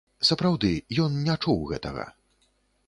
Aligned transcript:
Сапраўды, 0.29 0.71
ён 1.03 1.21
не 1.29 1.37
чуў 1.43 1.59
гэтага. 1.75 2.09